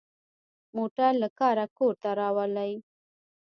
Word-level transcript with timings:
موټر 0.77 1.11
له 1.21 1.27
کاره 1.39 1.65
کور 1.77 1.93
ته 2.01 2.09
راولي. 2.19 2.71